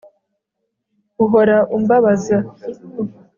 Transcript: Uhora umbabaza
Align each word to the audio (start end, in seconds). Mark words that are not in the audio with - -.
Uhora 1.23 1.57
umbabaza 1.75 2.37